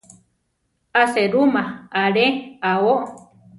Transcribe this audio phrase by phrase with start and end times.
[1.01, 1.63] A serúma
[2.05, 2.27] alé
[2.71, 2.95] ao.